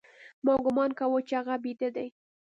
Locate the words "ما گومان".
0.45-0.91